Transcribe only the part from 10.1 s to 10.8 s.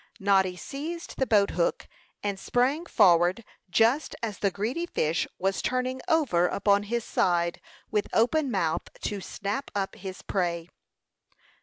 prey.